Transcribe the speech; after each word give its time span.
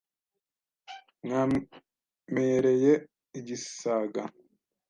Mwamereye 1.23 2.91
igisaga 3.39 4.21